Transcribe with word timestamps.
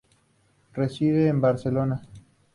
Reside 0.73 1.27
en 1.27 1.39
Barcelona. 1.41 2.01